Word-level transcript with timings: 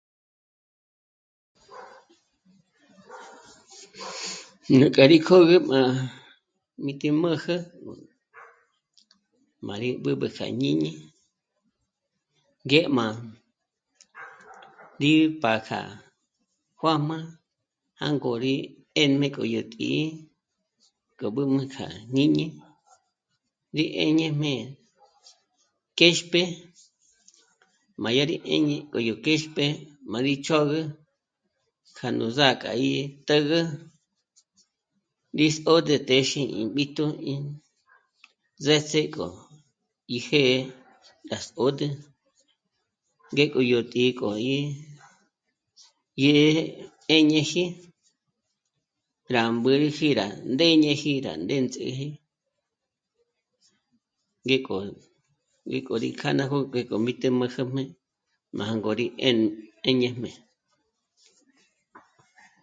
Nuk'a 4.79 5.03
rí 5.11 5.17
kjö̌gü 5.27 5.57
má 5.69 5.79
mìti 6.83 7.09
mä̌jä 7.21 7.55
má 9.65 9.73
rí 9.81 9.89
b'ǚb'ü 10.03 10.27
kja 10.35 10.47
jñíñi 10.53 10.91
ngé 12.65 12.81
má 12.97 13.05
rí 15.01 15.11
pá'a 15.41 15.59
kja 15.67 15.81
juā́jmā 16.99 17.17
jângo 18.01 18.31
rí 18.43 18.55
'éjme 18.99 19.27
k'o 19.35 19.43
yó 19.53 19.61
tǐ'i 19.73 20.01
k'o 21.17 21.27
b'ǚb'ü 21.35 21.65
kja 21.73 21.87
jñíñi 22.13 22.45
rí 23.77 23.85
'éñejmé 24.03 24.53
kéxp'e 25.97 26.41
má 28.01 28.09
yá 28.17 28.23
rí 28.31 28.35
'éñe 28.51 28.75
k'o 28.91 28.99
yó 29.07 29.15
kéxp'e 29.25 29.65
má 30.11 30.17
rí 30.25 30.33
chǒgü 30.45 30.81
kja 31.95 32.07
nú 32.17 32.25
zǎ'a 32.37 32.53
k'a 32.61 32.71
í 32.89 32.91
tǚgü 33.29 33.59
rí 35.39 35.47
s'ôdü 35.55 35.95
téxe 36.09 36.41
ín 36.59 36.67
b'íjtu 36.75 37.05
ín 37.33 37.43
zë̀ts'ëk'o 38.63 39.27
í 40.15 40.17
jé'e 40.27 40.57
gá 41.29 41.37
s'ótü 41.45 41.87
ngék'o 43.33 43.59
yó 43.71 43.79
tǐ'i 43.91 44.07
k'o 44.19 44.29
yí, 44.47 44.59
yë́'ë 46.23 46.55
'éñeji 47.13 47.63
rá 49.35 49.41
mbǔrüji 49.57 50.09
rá 50.19 50.27
ndéñeji 50.53 51.13
rá 51.25 51.33
ndéndzeji, 51.43 52.07
ngék'o, 54.45 54.75
ngék'o 55.67 55.93
rí 56.03 56.09
kjâ'a 56.19 56.37
ná 56.37 56.43
jó'o, 56.51 56.65
ngék'o 56.69 56.95
mí 57.05 57.11
té'e 57.21 57.31
má 57.39 57.45
jǜjmé 57.53 57.83
má 58.55 58.63
jângo 58.69 58.91
rí 58.99 59.05
'én... 59.23 59.37
'éñejmé 59.87 60.31